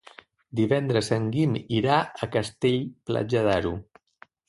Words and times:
Divendres 0.59 1.09
en 1.17 1.27
Guim 1.35 1.53
irà 1.81 1.99
a 1.99 2.31
Castell-Platja 2.39 3.49
d'Aro. 3.51 3.79